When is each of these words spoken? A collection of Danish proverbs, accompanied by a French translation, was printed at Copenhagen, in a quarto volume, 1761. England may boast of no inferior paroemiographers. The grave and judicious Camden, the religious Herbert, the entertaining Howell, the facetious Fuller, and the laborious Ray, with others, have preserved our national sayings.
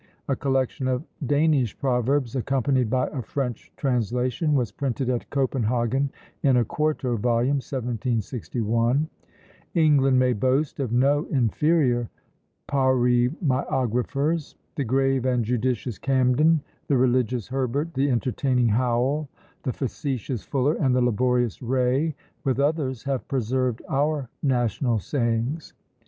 A 0.27 0.35
collection 0.35 0.87
of 0.87 1.03
Danish 1.23 1.77
proverbs, 1.77 2.35
accompanied 2.35 2.89
by 2.89 3.05
a 3.09 3.21
French 3.21 3.71
translation, 3.77 4.55
was 4.55 4.71
printed 4.71 5.11
at 5.11 5.29
Copenhagen, 5.29 6.09
in 6.41 6.57
a 6.57 6.65
quarto 6.65 7.15
volume, 7.17 7.57
1761. 7.61 9.07
England 9.75 10.17
may 10.17 10.33
boast 10.33 10.79
of 10.79 10.91
no 10.91 11.25
inferior 11.25 12.09
paroemiographers. 12.67 14.55
The 14.75 14.83
grave 14.85 15.27
and 15.27 15.45
judicious 15.45 15.99
Camden, 15.99 16.61
the 16.87 16.97
religious 16.97 17.47
Herbert, 17.49 17.93
the 17.93 18.09
entertaining 18.09 18.69
Howell, 18.69 19.29
the 19.61 19.71
facetious 19.71 20.43
Fuller, 20.43 20.73
and 20.73 20.95
the 20.95 21.01
laborious 21.01 21.61
Ray, 21.61 22.15
with 22.43 22.59
others, 22.59 23.03
have 23.03 23.27
preserved 23.27 23.83
our 23.87 24.29
national 24.41 24.97
sayings. 24.97 25.73